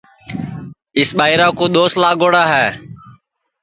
[0.99, 2.67] اِس ٻائیرا کُو دؔوس لاگوڑا ہے